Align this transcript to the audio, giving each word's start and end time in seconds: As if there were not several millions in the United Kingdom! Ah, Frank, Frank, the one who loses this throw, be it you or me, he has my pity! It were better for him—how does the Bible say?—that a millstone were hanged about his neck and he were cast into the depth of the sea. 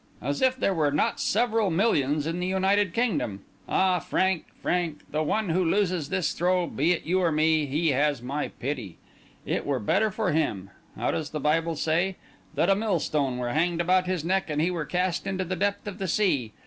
As 0.19 0.41
if 0.41 0.57
there 0.57 0.73
were 0.73 0.89
not 0.89 1.19
several 1.19 1.69
millions 1.69 2.25
in 2.25 2.39
the 2.39 2.47
United 2.47 2.91
Kingdom! 2.91 3.41
Ah, 3.69 3.99
Frank, 3.99 4.45
Frank, 4.59 5.01
the 5.11 5.21
one 5.21 5.49
who 5.49 5.63
loses 5.63 6.09
this 6.09 6.31
throw, 6.31 6.65
be 6.65 6.91
it 6.91 7.03
you 7.05 7.21
or 7.21 7.31
me, 7.31 7.67
he 7.67 7.89
has 7.91 8.19
my 8.19 8.47
pity! 8.47 8.97
It 9.45 9.63
were 9.63 9.77
better 9.77 10.09
for 10.09 10.31
him—how 10.31 11.11
does 11.11 11.29
the 11.29 11.39
Bible 11.39 11.75
say?—that 11.75 12.67
a 12.67 12.75
millstone 12.75 13.37
were 13.37 13.49
hanged 13.49 13.79
about 13.79 14.07
his 14.07 14.25
neck 14.25 14.49
and 14.49 14.59
he 14.59 14.71
were 14.71 14.85
cast 14.85 15.27
into 15.27 15.43
the 15.43 15.55
depth 15.55 15.85
of 15.85 15.99
the 15.99 16.07
sea. 16.07 16.51